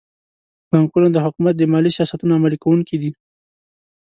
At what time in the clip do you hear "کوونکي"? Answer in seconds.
2.63-2.95